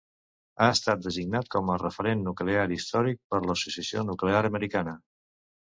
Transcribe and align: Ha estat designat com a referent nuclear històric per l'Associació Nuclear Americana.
Ha 0.61 0.69
estat 0.75 1.03
designat 1.07 1.51
com 1.57 1.69
a 1.73 1.75
referent 1.83 2.25
nuclear 2.29 2.65
històric 2.77 3.21
per 3.35 3.43
l'Associació 3.47 4.07
Nuclear 4.11 4.43
Americana. 4.53 4.99